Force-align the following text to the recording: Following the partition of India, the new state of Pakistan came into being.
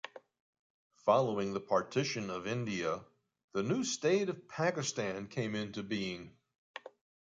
Following 1.05 1.53
the 1.53 1.59
partition 1.59 2.31
of 2.31 2.47
India, 2.47 3.05
the 3.53 3.61
new 3.61 3.83
state 3.83 4.29
of 4.29 4.47
Pakistan 4.47 5.27
came 5.27 5.53
into 5.53 5.83
being. 5.83 6.35